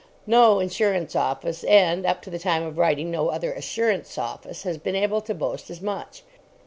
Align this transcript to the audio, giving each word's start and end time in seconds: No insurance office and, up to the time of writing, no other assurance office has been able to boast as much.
No 0.25 0.59
insurance 0.59 1.15
office 1.15 1.63
and, 1.63 2.07
up 2.07 2.23
to 2.23 2.31
the 2.31 2.39
time 2.39 2.63
of 2.63 2.79
writing, 2.79 3.11
no 3.11 3.29
other 3.29 3.53
assurance 3.53 4.17
office 4.17 4.63
has 4.63 4.79
been 4.79 4.95
able 4.95 5.21
to 5.21 5.35
boast 5.35 5.69
as 5.69 5.79
much. 5.79 6.23